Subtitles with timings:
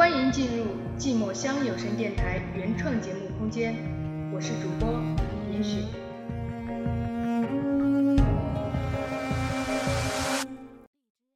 [0.00, 0.64] 欢迎进入
[0.98, 3.74] 寂寞乡有声电台原创节目空间，
[4.32, 4.98] 我是主播
[5.52, 5.84] 严雪。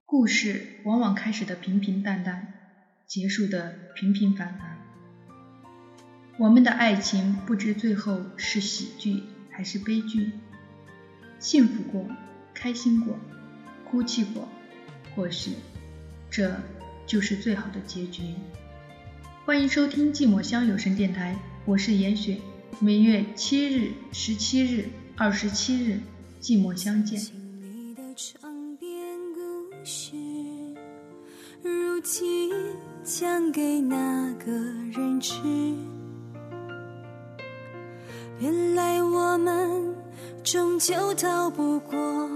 [0.07, 2.55] 故事往往开始的平平淡淡，
[3.07, 4.79] 结束的平平凡凡。
[6.39, 10.33] 我们的爱情不知最后是喜剧还是悲剧，
[11.39, 12.09] 幸福过，
[12.55, 13.19] 开心过，
[13.91, 14.49] 哭泣过，
[15.15, 15.51] 或许
[16.31, 16.59] 这。
[17.07, 18.23] 就是最好的结局。
[19.45, 22.39] 欢迎收听寂寞乡有声电台，我是严雪。
[22.81, 26.01] 每月七日、十七日、二十七日，
[26.41, 27.21] 寂寞相见。
[31.63, 32.51] 如今
[33.03, 35.35] 讲给哪个人知？
[38.41, 39.95] 原来我们
[40.43, 42.29] 终究逃不过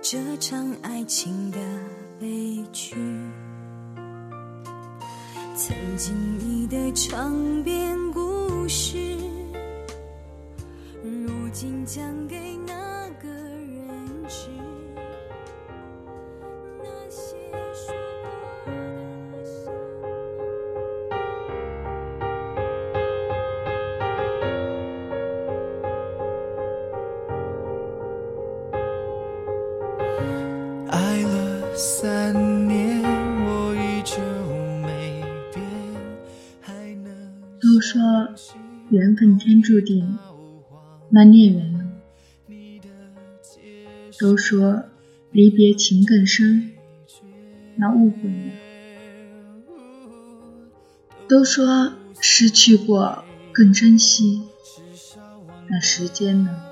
[0.00, 1.58] 这场爱情的
[2.20, 2.94] 悲剧。
[5.56, 9.16] 曾经你的长篇故事，
[11.02, 12.49] 如今讲给
[31.82, 33.00] 三年。
[33.42, 34.18] 我依旧
[34.82, 35.24] 没
[37.58, 38.02] 都说
[38.90, 40.18] 缘分天注定，
[41.08, 41.90] 那孽缘呢？
[44.18, 44.82] 都说
[45.32, 46.72] 离别情更深，
[47.76, 48.52] 那误会呢？
[51.26, 54.42] 都说失去过更珍惜，
[55.70, 56.62] 那时间呢？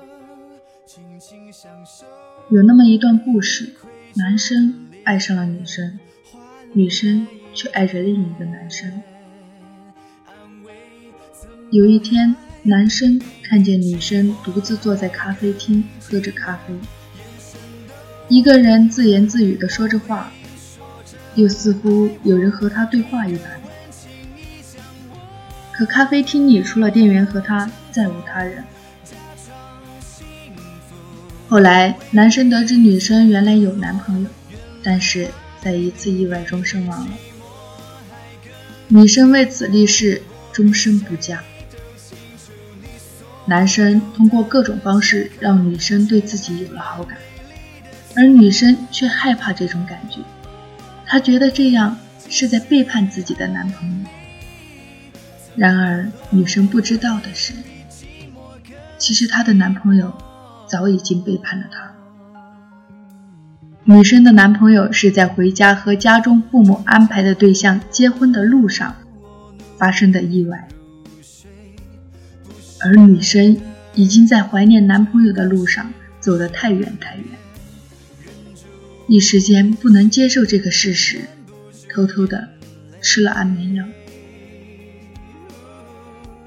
[2.51, 3.73] 有那么一段故事，
[4.15, 5.97] 男生爱上了女生，
[6.71, 9.01] 女生却爱着另一个男生。
[11.71, 16.75] 有一天，男生看见女生独自坐在咖啡厅喝着咖啡，
[18.27, 20.31] 一个人自言自语地说着话，
[21.33, 23.59] 又似乎有人和他对话一般。
[25.73, 28.63] 可咖啡厅里除了店员和他，再无他人。
[31.47, 34.29] 后来，男生得知女生原来有男朋友，
[34.83, 35.29] 但是
[35.61, 37.13] 在一次意外中身亡了。
[38.87, 41.43] 女生为此立誓终身不嫁。
[43.45, 47.17] 男生通过各种方式让女生对自己有了好感，
[48.15, 50.19] 而女生却害怕这种感觉，
[51.05, 51.97] 她觉得这样
[52.29, 54.09] 是在背叛自己的男朋友。
[55.55, 57.53] 然而，女生不知道的是，
[58.99, 60.13] 其实她的男朋友
[60.67, 61.88] 早已经背叛了她。
[63.89, 68.95] 女生的男朋友是在回家和家中父母安排的对象结婚的路上
[69.79, 70.67] 发生的意外。
[72.79, 73.57] 而女生
[73.95, 77.25] 已经在怀念男朋友的路上走得太远太远，
[79.07, 81.21] 一时间不能接受这个事实，
[81.91, 82.47] 偷偷的
[83.01, 83.83] 吃了安眠药。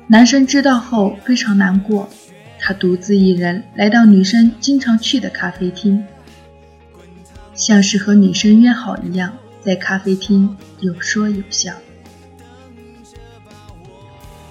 [0.06, 2.08] 男生知道后非常难过，
[2.60, 6.04] 他独自一人来到女生经常去的咖啡厅，
[7.64, 11.72] 像是和女生约好一样，在咖啡厅有说有笑。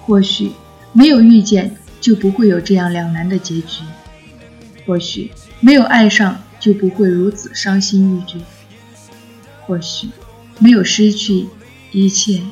[0.06, 0.52] 或许。
[0.94, 3.82] 没有遇见，就不会有这样两难的结局；
[4.86, 5.30] 或许
[5.60, 8.38] 没有爱上，就不会如此伤心欲绝；
[9.62, 10.10] 或许
[10.58, 11.48] 没有失去，
[11.92, 12.42] 一切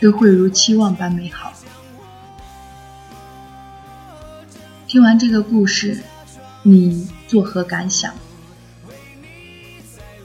[0.00, 1.52] 都会如期望般美好。
[4.86, 6.02] 听完这个故事，
[6.62, 8.14] 你作何感想？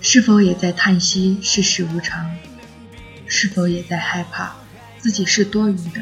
[0.01, 2.29] 是否也在叹息世事无常？
[3.27, 4.55] 是否也在害怕？
[4.97, 6.01] 自己是多余的，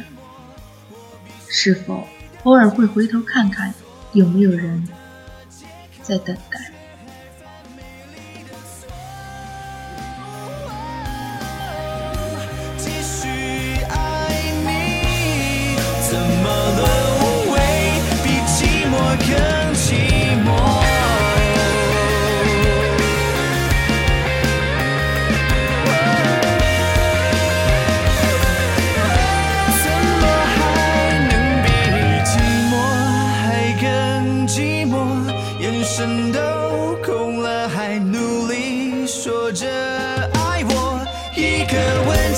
[1.50, 2.08] 是否
[2.44, 3.74] 偶尔会回头看看，
[4.14, 4.88] 有没有人
[6.02, 6.72] 在等待？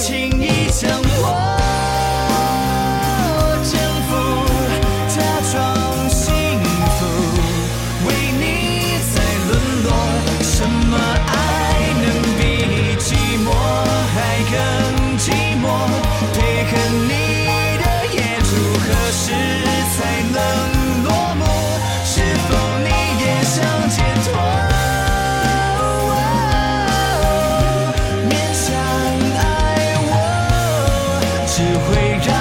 [0.02, 0.29] 说
[31.60, 32.39] 只会让